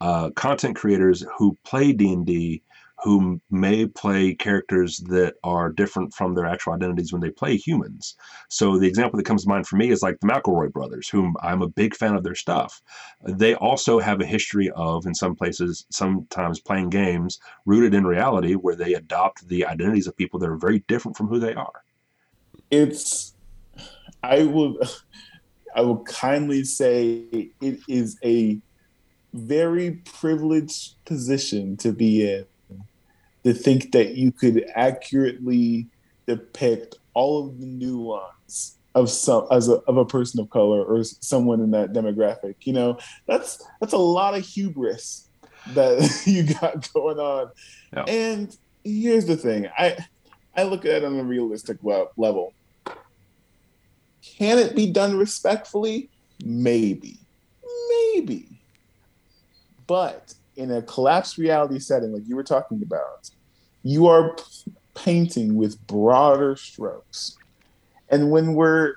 [0.00, 2.62] uh, content creators who play D and D?
[3.04, 8.16] Who may play characters that are different from their actual identities when they play humans.
[8.48, 11.36] So the example that comes to mind for me is like the McElroy brothers, whom
[11.42, 12.80] I'm a big fan of their stuff.
[13.22, 18.54] They also have a history of, in some places, sometimes playing games rooted in reality
[18.54, 21.84] where they adopt the identities of people that are very different from who they are.
[22.70, 23.34] It's
[24.22, 24.78] I will
[25.76, 28.60] I will kindly say it is a
[29.34, 32.46] very privileged position to be in
[33.44, 35.86] to think that you could accurately
[36.26, 41.02] depict all of the nuance of some as a, of a person of color or
[41.04, 42.98] someone in that demographic you know?
[43.26, 45.28] That's that's a lot of hubris
[45.68, 47.50] that you got going on.
[47.92, 48.04] Yeah.
[48.04, 49.96] and here's the thing i
[50.56, 52.52] i look at it on a realistic level.
[54.22, 56.08] Can it be done respectfully?
[56.42, 57.18] Maybe.
[58.14, 58.60] Maybe.
[59.86, 63.30] But in a collapsed reality setting like you were talking about
[63.84, 64.36] you are
[64.94, 67.36] painting with broader strokes
[68.08, 68.96] and when we're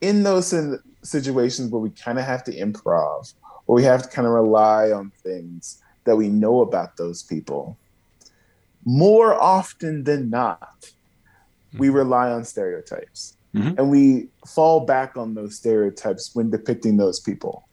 [0.00, 0.54] in those
[1.02, 3.34] situations where we kind of have to improv
[3.66, 7.76] or we have to kind of rely on things that we know about those people,
[8.84, 11.78] more often than not, mm-hmm.
[11.78, 13.36] we rely on stereotypes.
[13.54, 13.78] Mm-hmm.
[13.78, 17.66] And we fall back on those stereotypes when depicting those people.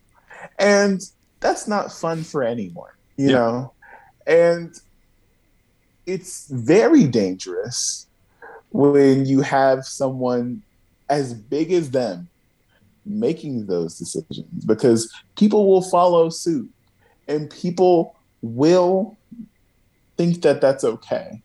[0.58, 1.02] And
[1.40, 3.34] that's not fun for anyone, you yeah.
[3.34, 3.74] know?
[4.26, 4.74] And
[6.06, 8.08] it's very dangerous
[8.72, 10.62] when you have someone
[11.10, 12.28] as big as them
[13.06, 16.70] making those decisions because people will follow suit
[17.28, 19.18] and people will
[20.18, 21.42] think that that's okay.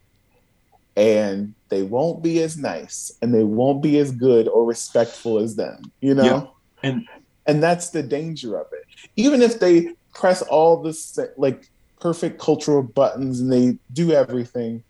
[0.96, 5.56] And they won't be as nice and they won't be as good or respectful as
[5.56, 6.24] them you know?
[6.82, 6.90] Yeah.
[6.90, 7.08] and
[7.46, 8.84] and that's the danger of it.
[9.16, 14.82] Even if they press all the like perfect cultural buttons and they do everything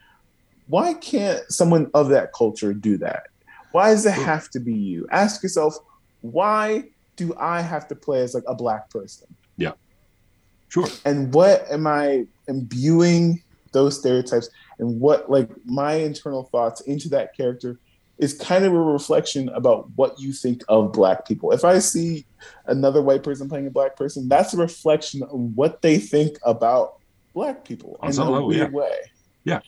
[0.68, 3.28] why can't someone of that culture do that?
[3.72, 5.06] Why does it have to be you?
[5.10, 5.78] Ask yourself,
[6.20, 6.84] why
[7.16, 9.34] do I have to play as like a black person?
[9.56, 9.72] Yeah.
[10.68, 10.86] Sure.
[11.04, 13.42] And what am I imbuing
[13.72, 17.78] those stereotypes and what like my internal thoughts into that character
[18.18, 21.52] is kind of a reflection about what you think of black people.
[21.52, 22.26] If I see
[22.66, 26.97] another white person playing a black person, that's a reflection of what they think about
[27.38, 28.78] black people On in a level, weird yeah.
[28.80, 28.96] way.
[29.44, 29.60] Yeah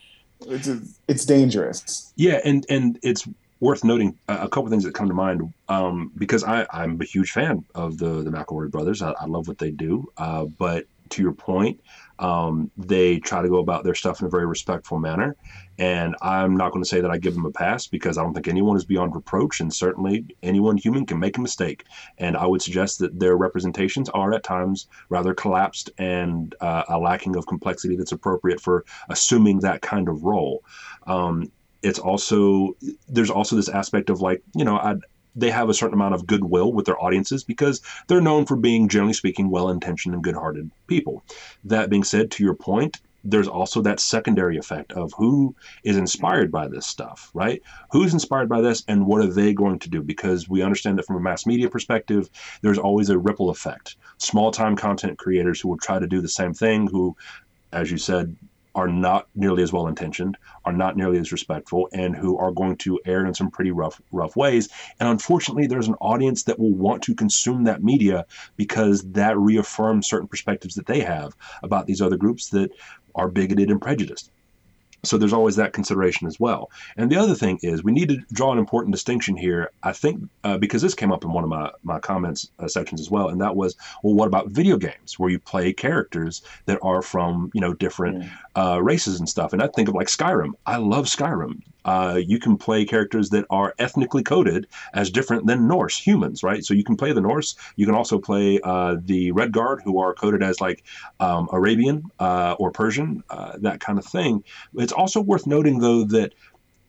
[0.47, 0.69] it's
[1.09, 2.13] it's dangerous.
[2.17, 3.29] Yeah, and and it's
[3.61, 7.31] worth noting a couple things that come to mind um, because I I'm a huge
[7.31, 9.03] fan of the the McElroy brothers.
[9.03, 11.81] I, I love what they do, uh, but to your point,
[12.21, 15.37] um, they try to go about their stuff in a very respectful manner.
[15.79, 18.35] And I'm not going to say that I give them a pass because I don't
[18.35, 19.61] think anyone is beyond reproach.
[19.61, 21.85] And certainly anyone human can make a mistake.
[22.19, 26.99] And I would suggest that their representations are at times rather collapsed and uh, a
[26.99, 30.63] lacking of complexity that's appropriate for assuming that kind of role.
[31.07, 31.51] Um,
[31.83, 32.77] it's also
[33.09, 34.97] there's also this aspect of like you know I
[35.37, 38.89] they have a certain amount of goodwill with their audiences because they're known for being,
[38.89, 41.23] generally speaking, well intentioned and good hearted people.
[41.65, 46.51] That being said, to your point, there's also that secondary effect of who is inspired
[46.51, 47.63] by this stuff, right?
[47.91, 50.03] Who's inspired by this and what are they going to do?
[50.03, 52.31] Because we understand that from a mass media perspective,
[52.63, 53.97] there's always a ripple effect.
[54.19, 57.17] Small time content creators who will try to do the same thing, who,
[57.73, 58.35] as you said,
[58.75, 62.77] are not nearly as well intentioned, are not nearly as respectful, and who are going
[62.77, 64.69] to err in some pretty rough rough ways.
[64.99, 70.09] And unfortunately, there's an audience that will want to consume that media because that reaffirms
[70.09, 72.71] certain perspectives that they have about these other groups that
[73.15, 74.31] are bigoted and prejudiced.
[75.03, 76.71] So there's always that consideration as well.
[76.97, 79.71] And the other thing is we need to draw an important distinction here.
[79.83, 83.01] I think uh, because this came up in one of my my comments uh, sections
[83.01, 86.79] as well, and that was, well, what about video games where you play characters that
[86.83, 88.31] are from you know different mm.
[88.57, 89.53] uh, races and stuff?
[89.53, 90.53] And I think of like Skyrim.
[90.67, 95.69] I love Skyrim uh, you can play characters that are ethnically coded as different than
[95.69, 96.65] Norse humans, right?
[96.65, 97.57] So you can play the Norse.
[97.77, 100.85] You can also play uh, the Redguard, who are coded as like
[101.21, 104.45] um, Arabian uh, or Persian, uh, that kind of thing.
[104.75, 106.35] It's also worth noting, though, that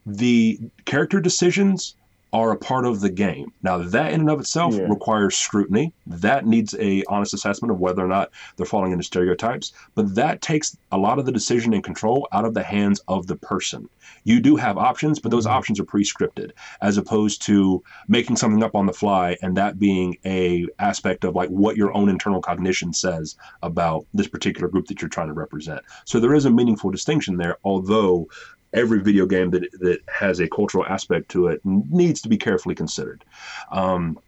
[0.04, 1.94] the character decisions
[2.32, 3.52] are a part of the game.
[3.62, 4.82] Now that in and of itself yeah.
[4.82, 5.92] requires scrutiny.
[6.06, 9.72] That needs a honest assessment of whether or not they're falling into stereotypes.
[9.94, 13.26] But that takes a lot of the decision and control out of the hands of
[13.26, 13.88] the person.
[14.24, 15.56] You do have options, but those mm-hmm.
[15.56, 20.16] options are pre-scripted, as opposed to making something up on the fly and that being
[20.24, 25.02] a aspect of like what your own internal cognition says about this particular group that
[25.02, 25.82] you're trying to represent.
[26.04, 28.28] So there is a meaningful distinction there, although
[28.74, 32.74] every video game that that has a cultural aspect to it needs to be carefully
[32.74, 33.24] considered.
[33.70, 34.18] Um,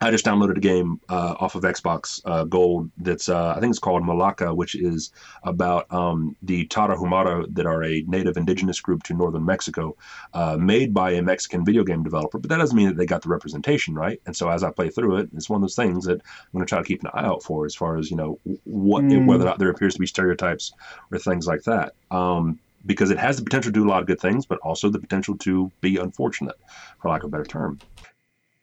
[0.00, 3.70] I just downloaded a game uh, off of Xbox uh, Gold that's uh, I think
[3.70, 5.10] it's called Mulaka, which is
[5.42, 9.96] about um, the Tarahumara that are a native indigenous group to northern Mexico,
[10.34, 12.38] uh, made by a Mexican video game developer.
[12.38, 14.20] But that doesn't mean that they got the representation right.
[14.26, 16.64] And so as I play through it, it's one of those things that I'm going
[16.64, 19.26] to try to keep an eye out for, as far as you know what mm.
[19.26, 20.72] whether or not there appears to be stereotypes
[21.10, 21.94] or things like that.
[22.12, 24.88] Um, because it has the potential to do a lot of good things, but also
[24.88, 26.56] the potential to be unfortunate,
[27.00, 27.78] for lack of a better term.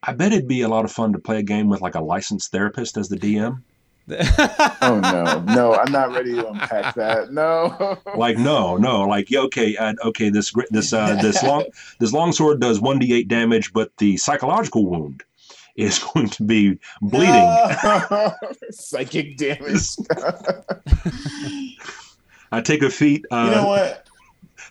[0.04, 2.02] I bet it'd be a lot of fun to play a game with like a
[2.02, 3.62] licensed therapist as the DM.
[4.82, 7.32] oh no, no, I'm not ready to unpack that.
[7.32, 7.98] No.
[8.16, 10.30] like no, no, like yeah, okay, uh, okay.
[10.30, 11.66] This this uh, this long
[12.00, 15.24] this long sword does one d8 damage, but the psychological wound
[15.76, 17.34] is going to be bleeding.
[17.34, 18.32] No.
[18.70, 19.96] Psychic damage.
[22.56, 23.26] I take a feat.
[23.30, 24.08] Uh, you know what?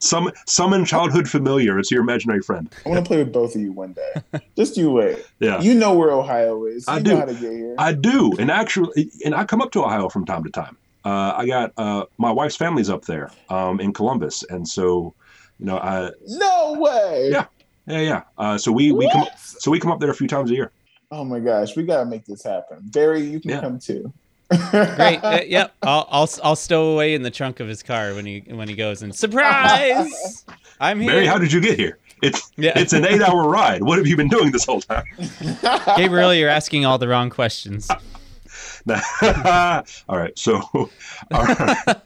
[0.01, 1.78] Summon, summon childhood familiar.
[1.78, 2.74] It's your imaginary friend.
[2.85, 4.41] I want to play with both of you one day.
[4.57, 5.24] Just you wait.
[5.39, 5.61] Yeah.
[5.61, 6.87] You know where Ohio is.
[6.89, 7.16] You I do.
[7.16, 7.74] how to get here.
[7.78, 8.32] I do.
[8.39, 10.76] And actually, and I come up to Ohio from time to time.
[11.05, 15.12] Uh, I got uh, my wife's family's up there um, in Columbus, and so
[15.59, 16.11] you know, I.
[16.26, 17.28] No way.
[17.30, 17.47] Yeah,
[17.87, 18.22] yeah, yeah.
[18.39, 20.72] Uh, so we we come so we come up there a few times a year.
[21.11, 22.78] Oh my gosh, we gotta make this happen.
[22.85, 23.61] Barry, you can yeah.
[23.61, 24.11] come too.
[24.49, 25.18] Great.
[25.18, 25.74] Uh, yep.
[25.82, 28.74] I'll, I'll I'll stow away in the trunk of his car when he when he
[28.74, 30.45] goes and surprise.
[30.80, 31.12] I'm here.
[31.12, 31.99] Mary, how did you get here?
[32.22, 32.72] It's yeah.
[32.76, 33.82] it's an eight hour ride.
[33.82, 35.05] What have you been doing this whole time?
[35.97, 37.88] Gabriel, you're asking all the wrong questions.
[40.09, 40.39] all right.
[40.39, 40.91] So, all
[41.30, 41.99] right.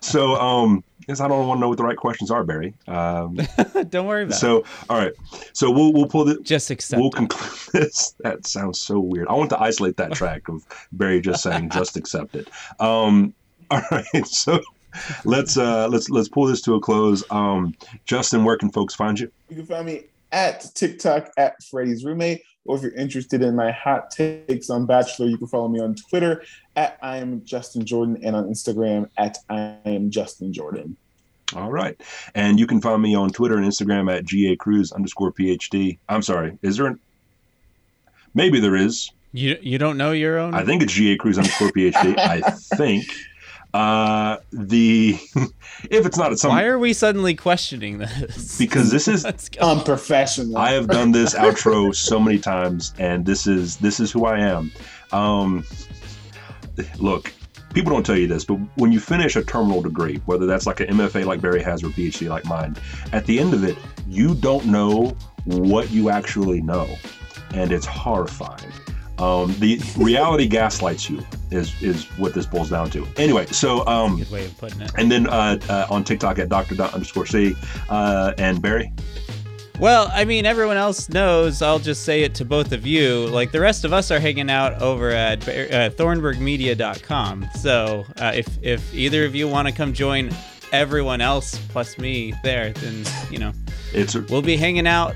[0.00, 2.74] so um, I don't want to know what the right questions are, Barry.
[2.86, 3.38] Um,
[3.88, 4.66] don't worry about so, it.
[4.66, 5.12] So, all right.
[5.52, 7.00] So we'll we'll pull the just accept.
[7.00, 8.14] We'll conclude this.
[8.20, 9.28] That sounds so weird.
[9.28, 10.62] I want to isolate that track of
[10.92, 12.48] Barry just saying just accept it.
[12.78, 13.34] Um,
[13.70, 14.26] all right.
[14.26, 14.60] So
[15.24, 17.24] let's uh let's let's pull this to a close.
[17.30, 19.30] Um, Justin, where can folks find you?
[19.48, 22.42] You can find me at TikTok at Freddy's roommate.
[22.70, 25.96] Or if you're interested in my hot takes on Bachelor, you can follow me on
[25.96, 26.44] Twitter
[26.76, 30.96] at I am Justin Jordan and on Instagram at I am Justin Jordan.
[31.56, 32.00] All right.
[32.36, 35.98] And you can find me on Twitter and Instagram at GA Cruz underscore PhD.
[36.08, 36.56] I'm sorry.
[36.62, 37.00] Is there an.
[38.34, 39.10] Maybe there is.
[39.32, 40.54] You, you don't know your own?
[40.54, 42.16] I think it's GA Cruz underscore PhD.
[42.16, 42.40] I
[42.76, 43.04] think.
[43.72, 45.16] Uh, the
[45.90, 48.58] if it's not at some why are we suddenly questioning this?
[48.58, 49.24] Because this is
[49.60, 50.58] unprofessional.
[50.58, 54.40] I have done this outro so many times, and this is this is who I
[54.40, 54.72] am.
[55.12, 55.64] Um,
[56.98, 57.32] look,
[57.74, 60.80] people don't tell you this, but when you finish a terminal degree, whether that's like
[60.80, 62.76] an MFA like Barry has or a PhD like mine,
[63.12, 66.88] at the end of it, you don't know what you actually know,
[67.54, 68.72] and it's horrifying.
[69.20, 73.06] Um, the reality gaslights you is is what this boils down to.
[73.16, 74.92] Anyway, so um, good way of putting it.
[74.96, 77.54] And then uh, uh, on TikTok at Doctor underscore C
[77.90, 78.90] uh, and Barry.
[79.78, 81.62] Well, I mean, everyone else knows.
[81.62, 83.26] I'll just say it to both of you.
[83.28, 87.48] Like the rest of us are hanging out over at uh, thornburgmedia.com.
[87.58, 90.30] So uh, if if either of you want to come join
[90.72, 93.52] everyone else plus me there, then you know,
[93.92, 95.14] it's a, we'll be hanging out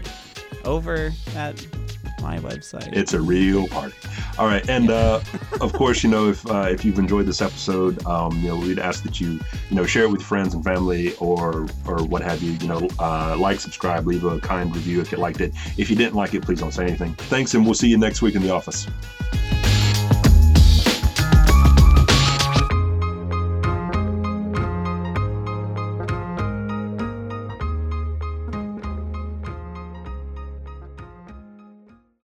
[0.64, 1.66] over at
[2.24, 2.90] my website.
[2.92, 3.94] It's a real party.
[4.38, 5.20] All right, and uh,
[5.60, 8.78] of course, you know, if uh, if you've enjoyed this episode, um, you know, we'd
[8.78, 9.32] ask that you,
[9.68, 12.52] you know, share it with friends and family or or what have you.
[12.52, 15.52] You know, uh, like, subscribe, leave a kind review if you liked it.
[15.76, 17.14] If you didn't like it, please don't say anything.
[17.14, 18.86] Thanks, and we'll see you next week in the office.